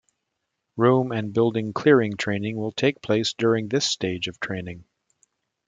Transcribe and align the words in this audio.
Room 0.77 1.11
and 1.11 1.31
building 1.31 1.73
clearing 1.73 2.17
training 2.17 2.57
will 2.57 2.71
take 2.71 3.03
place 3.03 3.33
during 3.33 3.67
this 3.67 3.85
stage 3.85 4.27
of 4.27 4.39
training. 4.39 4.85